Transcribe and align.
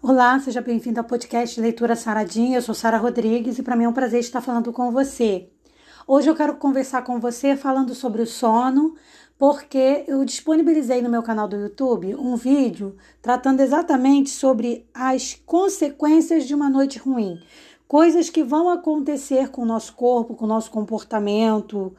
Olá, 0.00 0.38
seja 0.38 0.60
bem-vindo 0.60 1.00
ao 1.00 1.04
podcast 1.04 1.60
Leitura 1.60 1.96
Saradinha. 1.96 2.58
Eu 2.58 2.62
sou 2.62 2.72
Sara 2.72 2.96
Rodrigues 2.98 3.58
e 3.58 3.64
para 3.64 3.74
mim 3.74 3.82
é 3.82 3.88
um 3.88 3.92
prazer 3.92 4.20
estar 4.20 4.40
falando 4.40 4.72
com 4.72 4.92
você. 4.92 5.48
Hoje 6.06 6.30
eu 6.30 6.36
quero 6.36 6.54
conversar 6.54 7.02
com 7.02 7.18
você 7.18 7.56
falando 7.56 7.92
sobre 7.96 8.22
o 8.22 8.26
sono, 8.26 8.94
porque 9.36 10.04
eu 10.06 10.24
disponibilizei 10.24 11.02
no 11.02 11.10
meu 11.10 11.20
canal 11.20 11.48
do 11.48 11.56
YouTube 11.56 12.14
um 12.14 12.36
vídeo 12.36 12.96
tratando 13.20 13.58
exatamente 13.58 14.30
sobre 14.30 14.86
as 14.94 15.34
consequências 15.44 16.46
de 16.46 16.54
uma 16.54 16.70
noite 16.70 17.00
ruim. 17.00 17.42
Coisas 17.88 18.30
que 18.30 18.44
vão 18.44 18.70
acontecer 18.70 19.48
com 19.48 19.62
o 19.62 19.66
nosso 19.66 19.94
corpo, 19.94 20.36
com 20.36 20.44
o 20.44 20.48
nosso 20.48 20.70
comportamento, 20.70 21.92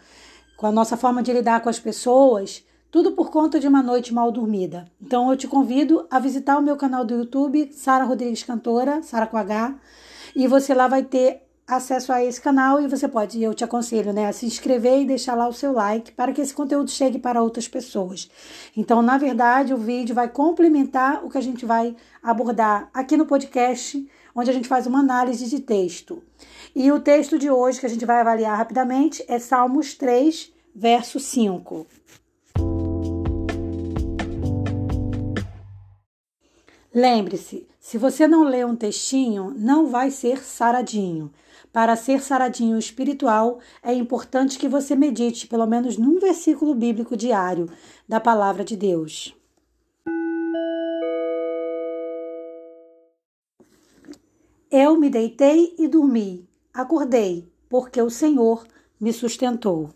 com 0.56 0.68
a 0.68 0.72
nossa 0.72 0.96
forma 0.96 1.22
de 1.22 1.34
lidar 1.34 1.60
com 1.60 1.68
as 1.68 1.82
pessoas 1.82 2.64
tudo 2.92 3.12
por 3.12 3.30
conta 3.30 3.60
de 3.60 3.68
uma 3.68 3.84
noite 3.84 4.14
mal 4.14 4.32
dormida. 4.32 4.86
Então 5.02 5.30
eu 5.30 5.38
te 5.38 5.48
convido 5.48 6.06
a 6.10 6.20
visitar 6.20 6.58
o 6.58 6.62
meu 6.62 6.76
canal 6.76 7.06
do 7.06 7.16
YouTube, 7.16 7.72
Sara 7.72 8.04
Rodrigues 8.04 8.44
Cantora, 8.44 9.04
Sara 9.04 9.28
com 9.28 9.38
H, 9.38 9.76
e 10.36 10.48
você 10.48 10.74
lá 10.74 10.88
vai 10.88 11.04
ter 11.04 11.44
acesso 11.70 12.12
a 12.12 12.24
esse 12.24 12.42
canal 12.42 12.82
e 12.82 12.88
você 12.88 13.08
pode, 13.08 13.42
eu 13.42 13.54
te 13.54 13.64
aconselho, 13.64 14.12
né, 14.12 14.28
a 14.28 14.34
se 14.34 14.46
inscrever 14.46 15.02
e 15.02 15.06
deixar 15.06 15.36
lá 15.36 15.48
o 15.48 15.54
seu 15.54 15.72
like 15.72 16.12
para 16.14 16.34
que 16.34 16.42
esse 16.42 16.54
conteúdo 16.54 16.90
chegue 16.90 17.20
para 17.20 17.44
outras 17.44 17.68
pessoas. 17.68 18.30
Então, 18.76 19.04
na 19.04 19.18
verdade, 19.18 19.74
o 19.74 19.78
vídeo 19.78 20.16
vai 20.16 20.28
complementar 20.28 21.24
o 21.24 21.30
que 21.30 21.38
a 21.38 21.42
gente 21.42 21.66
vai 21.66 21.96
abordar 22.24 22.90
aqui 22.92 23.16
no 23.16 23.26
podcast, 23.26 24.04
onde 24.34 24.50
a 24.50 24.54
gente 24.54 24.68
faz 24.68 24.88
uma 24.88 25.00
análise 25.00 25.46
de 25.46 25.60
texto. 25.60 26.24
E 26.76 26.92
o 26.92 27.00
texto 27.00 27.38
de 27.38 27.52
hoje 27.52 27.80
que 27.80 27.86
a 27.86 27.90
gente 27.90 28.06
vai 28.06 28.20
avaliar 28.20 28.58
rapidamente 28.58 29.24
é 29.28 29.38
Salmos 29.38 29.94
3, 29.94 30.52
verso 30.74 31.20
5. 31.20 31.86
Lembre-se, 36.94 37.68
se 37.80 38.00
você 38.00 38.28
não 38.28 38.44
lê 38.44 38.66
um 38.66 38.76
textinho, 38.76 39.54
não 39.56 39.88
vai 39.88 40.10
ser 40.10 40.44
saradinho. 40.44 41.32
Para 41.72 41.96
ser 41.96 42.20
saradinho 42.20 42.80
espiritual, 42.80 43.60
é 43.84 43.94
importante 43.94 44.58
que 44.58 44.68
você 44.68 44.96
medite 44.96 45.48
pelo 45.48 45.68
menos 45.68 45.98
num 45.98 46.20
versículo 46.20 46.74
bíblico 46.74 47.16
diário 47.16 47.70
da 48.08 48.20
palavra 48.20 48.64
de 48.64 48.76
Deus. 48.76 49.36
Eu 54.72 55.00
me 55.00 55.12
deitei 55.12 55.76
e 55.78 55.88
dormi, 55.88 56.48
acordei, 56.74 57.48
porque 57.68 58.02
o 58.02 58.10
Senhor 58.10 58.66
me 59.00 59.14
sustentou. 59.14 59.92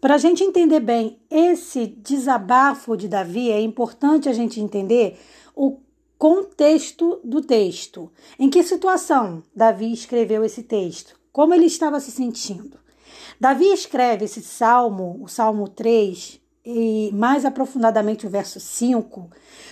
Para 0.00 0.14
a 0.14 0.18
gente 0.18 0.44
entender 0.44 0.78
bem 0.78 1.18
esse 1.28 1.86
desabafo 1.86 2.96
de 2.96 3.08
Davi, 3.08 3.50
é 3.50 3.60
importante 3.60 4.28
a 4.28 4.32
gente 4.32 4.60
entender 4.60 5.18
o 5.56 5.78
contexto 6.16 7.20
do 7.24 7.42
texto. 7.42 8.08
Em 8.38 8.48
que 8.48 8.62
situação 8.62 9.42
Davi 9.54 9.92
escreveu 9.92 10.44
esse 10.44 10.62
texto? 10.62 11.18
Como 11.32 11.52
ele 11.52 11.66
estava 11.66 11.98
se 11.98 12.12
sentindo? 12.12 12.78
Davi 13.40 13.66
escreve 13.72 14.26
esse 14.26 14.40
salmo, 14.40 15.18
o 15.20 15.26
Salmo 15.26 15.68
3, 15.68 16.40
e 16.64 17.10
mais 17.12 17.44
aprofundadamente 17.44 18.24
o 18.24 18.30
verso 18.30 18.60
5, 18.60 19.28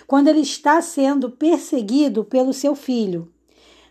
quando 0.08 0.26
ele 0.26 0.40
está 0.40 0.82
sendo 0.82 1.30
perseguido 1.30 2.24
pelo 2.24 2.52
seu 2.52 2.74
filho. 2.74 3.32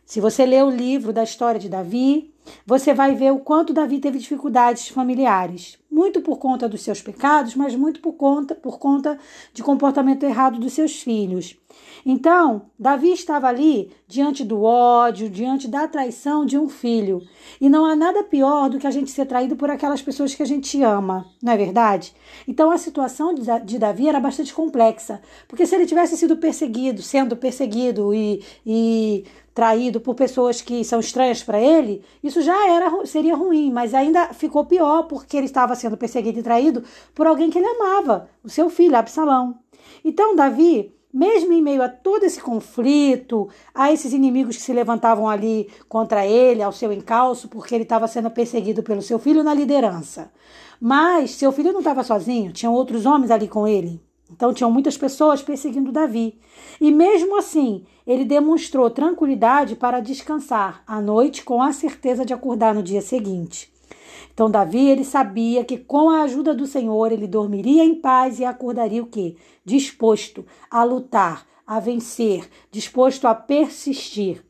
Se 0.05 0.19
você 0.19 0.45
ler 0.45 0.63
o 0.65 0.69
livro 0.69 1.13
da 1.13 1.23
história 1.23 1.59
de 1.59 1.69
Davi, 1.69 2.33
você 2.65 2.93
vai 2.93 3.15
ver 3.15 3.31
o 3.31 3.39
quanto 3.39 3.73
Davi 3.73 3.99
teve 3.99 4.19
dificuldades 4.19 4.87
familiares, 4.87 5.79
muito 5.95 6.19
por 6.19 6.37
conta 6.37 6.67
dos 6.67 6.81
seus 6.81 7.01
pecados, 7.01 7.55
mas 7.55 7.73
muito 7.73 8.01
por 8.01 8.13
conta, 8.13 8.53
por 8.53 8.77
conta 8.77 9.17
de 9.53 9.63
comportamento 9.63 10.23
errado 10.23 10.59
dos 10.59 10.73
seus 10.73 11.01
filhos. 11.01 11.57
Então, 12.05 12.63
Davi 12.77 13.13
estava 13.13 13.47
ali 13.47 13.91
diante 14.05 14.43
do 14.43 14.61
ódio, 14.61 15.29
diante 15.29 15.69
da 15.69 15.87
traição 15.87 16.45
de 16.45 16.57
um 16.57 16.67
filho. 16.67 17.21
E 17.59 17.69
não 17.69 17.85
há 17.85 17.95
nada 17.95 18.23
pior 18.23 18.69
do 18.69 18.77
que 18.77 18.85
a 18.85 18.91
gente 18.91 19.09
ser 19.09 19.25
traído 19.25 19.55
por 19.55 19.71
aquelas 19.71 20.01
pessoas 20.01 20.35
que 20.35 20.43
a 20.43 20.45
gente 20.45 20.81
ama, 20.83 21.25
não 21.41 21.53
é 21.53 21.57
verdade? 21.57 22.13
Então, 22.45 22.69
a 22.69 22.77
situação 22.77 23.33
de 23.33 23.79
Davi 23.79 24.09
era 24.09 24.19
bastante 24.19 24.53
complexa, 24.53 25.21
porque 25.47 25.65
se 25.65 25.75
ele 25.75 25.85
tivesse 25.85 26.17
sido 26.17 26.35
perseguido, 26.37 27.01
sendo 27.01 27.37
perseguido 27.37 28.13
e, 28.13 28.43
e 28.65 29.23
traído 29.55 30.01
por 30.01 30.15
pessoas 30.15 30.61
que 30.61 30.83
são 30.83 30.99
estranhas 30.99 31.41
para 31.41 31.59
ele, 31.59 32.03
isso 32.21 32.41
já 32.41 32.67
era 32.67 33.05
seria 33.05 33.35
ruim, 33.35 33.71
mas 33.71 33.93
ainda 33.93 34.33
ficou 34.33 34.65
pior 34.65 35.03
porque 35.03 35.37
ele 35.37 35.45
estava 35.45 35.73
sendo 35.85 35.97
perseguido 35.97 36.39
e 36.39 36.43
traído 36.43 36.83
por 37.13 37.27
alguém 37.27 37.51
que 37.51 37.59
ele 37.59 37.67
amava, 37.67 38.27
o 38.43 38.49
seu 38.49 38.69
filho 38.69 38.97
Absalão. 38.97 39.59
Então 40.03 40.35
Davi, 40.35 40.91
mesmo 41.13 41.53
em 41.53 41.61
meio 41.61 41.83
a 41.83 41.89
todo 41.89 42.23
esse 42.23 42.41
conflito, 42.41 43.47
a 43.73 43.91
esses 43.91 44.11
inimigos 44.11 44.57
que 44.57 44.63
se 44.63 44.73
levantavam 44.73 45.29
ali 45.29 45.69
contra 45.87 46.25
ele, 46.25 46.63
ao 46.63 46.71
seu 46.71 46.91
encalço, 46.91 47.47
porque 47.47 47.75
ele 47.75 47.83
estava 47.83 48.07
sendo 48.07 48.31
perseguido 48.31 48.81
pelo 48.81 49.01
seu 49.01 49.19
filho 49.19 49.43
na 49.43 49.53
liderança. 49.53 50.31
Mas 50.81 51.31
seu 51.31 51.51
filho 51.51 51.71
não 51.71 51.79
estava 51.79 52.03
sozinho, 52.03 52.51
tinham 52.51 52.73
outros 52.73 53.05
homens 53.05 53.29
ali 53.29 53.47
com 53.47 53.67
ele. 53.67 54.01
Então 54.31 54.51
tinham 54.51 54.71
muitas 54.71 54.97
pessoas 54.97 55.43
perseguindo 55.43 55.91
Davi. 55.91 56.39
E 56.81 56.91
mesmo 56.91 57.37
assim, 57.37 57.85
ele 58.07 58.25
demonstrou 58.25 58.89
tranquilidade 58.89 59.75
para 59.75 59.99
descansar 59.99 60.83
à 60.87 60.99
noite 60.99 61.43
com 61.43 61.61
a 61.61 61.71
certeza 61.71 62.25
de 62.25 62.33
acordar 62.33 62.73
no 62.73 62.81
dia 62.81 63.01
seguinte. 63.01 63.74
Então 64.33 64.51
Davi, 64.51 64.89
ele 64.89 65.05
sabia 65.05 65.63
que 65.63 65.77
com 65.77 66.09
a 66.09 66.23
ajuda 66.23 66.53
do 66.53 66.67
Senhor 66.67 67.11
ele 67.11 67.27
dormiria 67.27 67.83
em 67.83 67.95
paz 67.95 68.39
e 68.39 68.45
acordaria 68.45 69.01
o 69.01 69.07
quê? 69.07 69.37
Disposto 69.63 70.45
a 70.69 70.83
lutar, 70.83 71.47
a 71.65 71.79
vencer, 71.79 72.49
disposto 72.69 73.27
a 73.27 73.33
persistir. 73.33 74.43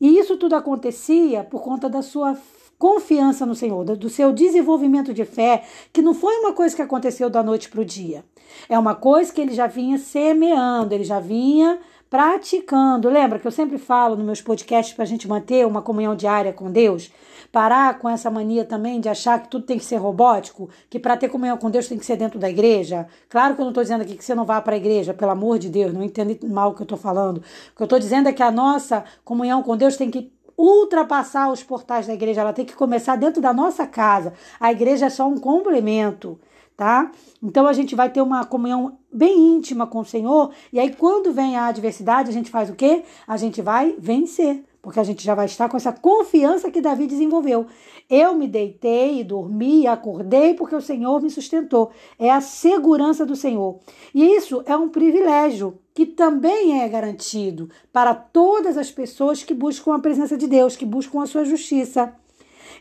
E 0.00 0.18
isso 0.18 0.36
tudo 0.36 0.54
acontecia 0.54 1.44
por 1.44 1.62
conta 1.62 1.88
da 1.88 2.02
sua 2.02 2.36
confiança 2.78 3.46
no 3.46 3.54
Senhor, 3.54 3.84
do 3.84 4.10
seu 4.10 4.32
desenvolvimento 4.32 5.12
de 5.14 5.24
fé, 5.24 5.64
que 5.92 6.02
não 6.02 6.12
foi 6.12 6.36
uma 6.38 6.52
coisa 6.52 6.76
que 6.76 6.82
aconteceu 6.82 7.30
da 7.30 7.42
noite 7.42 7.70
para 7.70 7.80
o 7.80 7.84
dia. 7.84 8.24
É 8.68 8.78
uma 8.78 8.94
coisa 8.94 9.32
que 9.32 9.40
ele 9.40 9.54
já 9.54 9.66
vinha 9.66 9.98
semeando, 9.98 10.94
ele 10.94 11.04
já 11.04 11.18
vinha 11.18 11.78
praticando. 12.16 13.10
Lembra 13.10 13.38
que 13.38 13.46
eu 13.46 13.52
sempre 13.52 13.76
falo 13.76 14.16
nos 14.16 14.24
meus 14.24 14.40
podcasts 14.40 14.94
para 14.94 15.04
a 15.04 15.06
gente 15.06 15.28
manter 15.28 15.66
uma 15.66 15.82
comunhão 15.82 16.16
diária 16.16 16.50
com 16.50 16.72
Deus? 16.72 17.12
Parar 17.52 17.98
com 17.98 18.08
essa 18.08 18.30
mania 18.30 18.64
também 18.64 18.98
de 19.02 19.06
achar 19.06 19.42
que 19.42 19.50
tudo 19.50 19.66
tem 19.66 19.76
que 19.76 19.84
ser 19.84 19.96
robótico, 19.96 20.70
que 20.88 20.98
para 20.98 21.14
ter 21.14 21.28
comunhão 21.28 21.58
com 21.58 21.70
Deus 21.70 21.88
tem 21.88 21.98
que 21.98 22.06
ser 22.06 22.16
dentro 22.16 22.38
da 22.38 22.48
igreja. 22.48 23.06
Claro 23.28 23.54
que 23.54 23.60
eu 23.60 23.64
não 23.64 23.70
estou 23.70 23.82
dizendo 23.82 24.00
aqui 24.00 24.16
que 24.16 24.24
você 24.24 24.34
não 24.34 24.46
vá 24.46 24.62
para 24.62 24.72
a 24.72 24.78
igreja, 24.78 25.12
pelo 25.12 25.30
amor 25.30 25.58
de 25.58 25.68
Deus, 25.68 25.92
não 25.92 26.02
entenda 26.02 26.34
mal 26.48 26.70
o 26.70 26.74
que 26.74 26.80
eu 26.80 26.84
estou 26.84 26.96
falando. 26.96 27.36
O 27.36 27.76
que 27.76 27.82
eu 27.82 27.84
estou 27.84 27.98
dizendo 27.98 28.30
é 28.30 28.32
que 28.32 28.42
a 28.42 28.50
nossa 28.50 29.04
comunhão 29.22 29.62
com 29.62 29.76
Deus 29.76 29.98
tem 29.98 30.10
que 30.10 30.32
ultrapassar 30.56 31.52
os 31.52 31.62
portais 31.62 32.06
da 32.06 32.14
igreja, 32.14 32.40
ela 32.40 32.54
tem 32.54 32.64
que 32.64 32.74
começar 32.74 33.16
dentro 33.16 33.42
da 33.42 33.52
nossa 33.52 33.86
casa. 33.86 34.32
A 34.58 34.72
igreja 34.72 35.04
é 35.04 35.10
só 35.10 35.28
um 35.28 35.36
complemento, 35.36 36.40
tá? 36.76 37.10
Então 37.42 37.66
a 37.66 37.72
gente 37.72 37.94
vai 37.94 38.10
ter 38.10 38.20
uma 38.20 38.44
comunhão 38.44 38.98
bem 39.12 39.56
íntima 39.56 39.86
com 39.86 40.00
o 40.00 40.04
Senhor, 40.04 40.50
e 40.72 40.78
aí 40.78 40.94
quando 40.94 41.32
vem 41.32 41.56
a 41.56 41.66
adversidade, 41.66 42.28
a 42.28 42.32
gente 42.32 42.50
faz 42.50 42.68
o 42.68 42.74
quê? 42.74 43.02
A 43.26 43.36
gente 43.36 43.62
vai 43.62 43.94
vencer 43.98 44.62
porque 44.86 45.00
a 45.00 45.02
gente 45.02 45.24
já 45.24 45.34
vai 45.34 45.46
estar 45.46 45.68
com 45.68 45.76
essa 45.76 45.92
confiança 45.92 46.70
que 46.70 46.80
Davi 46.80 47.08
desenvolveu. 47.08 47.66
Eu 48.08 48.36
me 48.36 48.46
deitei 48.46 49.18
e 49.18 49.24
dormi 49.24 49.80
e 49.80 49.86
acordei 49.88 50.54
porque 50.54 50.76
o 50.76 50.80
Senhor 50.80 51.20
me 51.20 51.28
sustentou. 51.28 51.90
É 52.16 52.30
a 52.30 52.40
segurança 52.40 53.26
do 53.26 53.34
Senhor. 53.34 53.80
E 54.14 54.24
isso 54.24 54.62
é 54.64 54.76
um 54.76 54.88
privilégio 54.88 55.76
que 55.92 56.06
também 56.06 56.82
é 56.82 56.88
garantido 56.88 57.68
para 57.92 58.14
todas 58.14 58.78
as 58.78 58.88
pessoas 58.88 59.42
que 59.42 59.52
buscam 59.52 59.92
a 59.92 59.98
presença 59.98 60.36
de 60.36 60.46
Deus, 60.46 60.76
que 60.76 60.86
buscam 60.86 61.20
a 61.20 61.26
sua 61.26 61.44
justiça. 61.44 62.14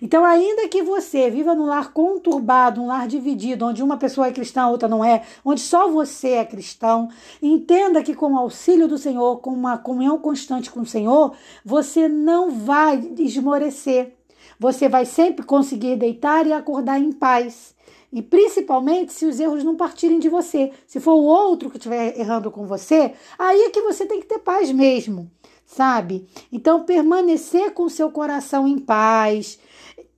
Então, 0.01 0.25
ainda 0.25 0.67
que 0.67 0.83
você 0.83 1.29
viva 1.29 1.55
num 1.55 1.65
lar 1.65 1.91
conturbado, 1.93 2.81
um 2.81 2.87
lar 2.87 3.07
dividido, 3.07 3.65
onde 3.65 3.83
uma 3.83 3.97
pessoa 3.97 4.27
é 4.27 4.31
cristã, 4.31 4.67
outra 4.67 4.87
não 4.87 5.03
é, 5.03 5.23
onde 5.43 5.61
só 5.61 5.89
você 5.89 6.29
é 6.31 6.45
cristão, 6.45 7.09
entenda 7.41 8.03
que 8.03 8.15
com 8.15 8.33
o 8.33 8.37
auxílio 8.37 8.87
do 8.87 8.97
Senhor, 8.97 9.39
com 9.39 9.51
uma 9.51 9.77
comunhão 9.77 10.17
constante 10.17 10.71
com 10.71 10.81
o 10.81 10.85
Senhor, 10.85 11.33
você 11.63 12.07
não 12.07 12.51
vai 12.51 13.11
esmorecer. 13.17 14.13
Você 14.59 14.87
vai 14.87 15.05
sempre 15.05 15.45
conseguir 15.45 15.97
deitar 15.97 16.47
e 16.47 16.53
acordar 16.53 16.99
em 16.99 17.11
paz. 17.11 17.75
E 18.11 18.21
principalmente 18.21 19.11
se 19.11 19.25
os 19.25 19.39
erros 19.39 19.63
não 19.63 19.75
partirem 19.75 20.19
de 20.19 20.29
você. 20.29 20.71
Se 20.87 21.01
for 21.01 21.15
o 21.15 21.23
outro 21.23 21.69
que 21.69 21.77
estiver 21.77 22.17
errando 22.17 22.49
com 22.49 22.65
você, 22.65 23.13
aí 23.37 23.63
é 23.63 23.69
que 23.69 23.81
você 23.81 24.05
tem 24.05 24.21
que 24.21 24.25
ter 24.25 24.39
paz 24.39 24.71
mesmo, 24.71 25.29
sabe? 25.65 26.27
Então, 26.51 26.83
permanecer 26.83 27.71
com 27.71 27.89
seu 27.89 28.11
coração 28.11 28.67
em 28.67 28.77
paz, 28.77 29.59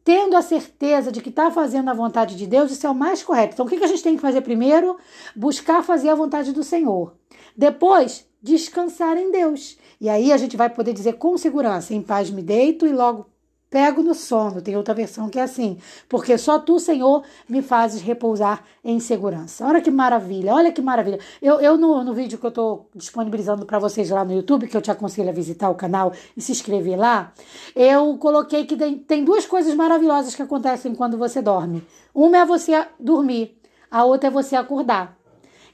tendo 0.03 0.35
a 0.35 0.41
certeza 0.41 1.11
de 1.11 1.21
que 1.21 1.29
está 1.29 1.51
fazendo 1.51 1.89
a 1.89 1.93
vontade 1.93 2.35
de 2.35 2.45
Deus, 2.47 2.71
isso 2.71 2.85
é 2.85 2.89
o 2.89 2.95
mais 2.95 3.23
correto. 3.23 3.53
Então, 3.53 3.65
o 3.65 3.69
que 3.69 3.83
a 3.83 3.87
gente 3.87 4.03
tem 4.03 4.15
que 4.15 4.21
fazer 4.21 4.41
primeiro? 4.41 4.97
Buscar 5.35 5.83
fazer 5.83 6.09
a 6.09 6.15
vontade 6.15 6.51
do 6.51 6.63
Senhor. 6.63 7.13
Depois, 7.55 8.27
descansar 8.41 9.17
em 9.17 9.31
Deus. 9.31 9.77
E 9.99 10.09
aí 10.09 10.31
a 10.31 10.37
gente 10.37 10.55
vai 10.55 10.69
poder 10.69 10.93
dizer 10.93 11.13
com 11.13 11.37
segurança: 11.37 11.93
em 11.93 12.01
paz 12.01 12.29
me 12.29 12.41
deito 12.41 12.85
e 12.85 12.93
logo 12.93 13.25
pego 13.69 14.01
no 14.01 14.13
sono. 14.13 14.61
Tem 14.61 14.75
outra 14.75 14.93
versão 14.93 15.29
que 15.29 15.39
é 15.39 15.43
assim: 15.43 15.77
porque 16.07 16.37
só 16.37 16.59
tu, 16.59 16.79
Senhor, 16.79 17.23
me 17.47 17.61
fazes 17.61 18.01
repousar 18.01 18.63
em 18.83 18.99
segurança. 18.99 19.65
Olha 19.65 19.81
que 19.81 19.91
maravilha, 19.91 20.53
olha 20.53 20.71
que 20.71 20.81
maravilha. 20.81 21.19
Eu, 21.41 21.59
eu 21.59 21.77
no, 21.77 22.03
no 22.03 22.13
vídeo 22.13 22.37
que 22.37 22.45
eu 22.45 22.49
estou 22.49 22.89
disponibilizando 22.95 23.65
para 23.65 23.79
vocês 23.79 24.09
lá 24.09 24.23
no 24.23 24.33
YouTube, 24.33 24.67
que 24.67 24.75
eu 24.75 24.81
te 24.81 24.91
aconselho 24.91 25.29
a 25.29 25.33
visitar 25.33 25.69
o 25.69 25.75
canal 25.75 26.13
e 26.35 26.41
se 26.41 26.51
inscrever 26.51 26.97
lá, 26.97 27.33
eu 27.75 28.17
coloquei 28.17 28.65
que 28.65 28.75
tem, 28.75 28.97
tem 28.97 29.23
duas 29.23 29.45
coisas 29.45 29.73
maravilhosas 29.75 30.35
que 30.35 30.41
acontecem 30.41 30.95
quando 30.95 31.17
você 31.17 31.41
dorme. 31.41 31.83
Uma 32.13 32.37
é 32.37 32.45
você 32.45 32.85
dormir, 32.99 33.57
a 33.91 34.03
outra 34.03 34.27
é 34.27 34.31
você 34.31 34.55
acordar. 34.55 35.17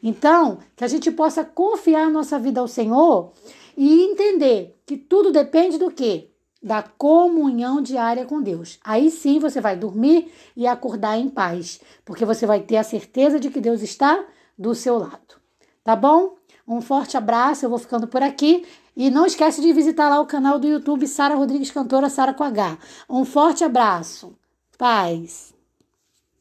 Então, 0.01 0.57
que 0.75 0.83
a 0.83 0.87
gente 0.87 1.09
possa 1.11 1.45
confiar 1.45 2.11
nossa 2.11 2.37
vida 2.37 2.59
ao 2.59 2.67
Senhor 2.67 3.31
e 3.77 4.03
entender 4.03 4.77
que 4.85 4.97
tudo 4.97 5.31
depende 5.31 5.77
do 5.77 5.89
quê? 5.89 6.32
Da 6.63 6.81
comunhão 6.81 7.81
diária 7.81 8.25
com 8.25 8.41
Deus. 8.41 8.79
Aí 8.83 9.11
sim 9.11 9.37
você 9.37 9.59
vai 9.59 9.75
dormir 9.75 10.31
e 10.55 10.65
acordar 10.65 11.17
em 11.17 11.29
paz, 11.29 11.81
porque 12.05 12.23
você 12.23 12.45
vai 12.45 12.61
ter 12.61 12.77
a 12.77 12.83
certeza 12.83 13.39
de 13.39 13.49
que 13.49 13.59
Deus 13.59 13.81
está 13.81 14.23
do 14.57 14.73
seu 14.73 14.97
lado. 14.97 15.41
Tá 15.83 15.95
bom? 15.95 16.35
Um 16.65 16.79
forte 16.79 17.17
abraço, 17.17 17.65
eu 17.65 17.69
vou 17.69 17.79
ficando 17.79 18.07
por 18.07 18.23
aqui. 18.23 18.65
E 18.95 19.09
não 19.09 19.25
esquece 19.25 19.59
de 19.59 19.73
visitar 19.73 20.07
lá 20.07 20.21
o 20.21 20.25
canal 20.25 20.59
do 20.59 20.67
YouTube 20.67 21.07
Sara 21.07 21.35
Rodrigues 21.35 21.71
Cantora 21.71 22.09
Sara 22.09 22.33
com 22.33 22.43
H. 22.43 22.77
Um 23.09 23.25
forte 23.25 23.63
abraço. 23.63 24.37
Paz. 24.77 25.53